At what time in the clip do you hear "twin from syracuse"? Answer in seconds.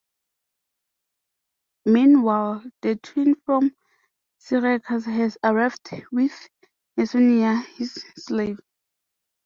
2.95-5.05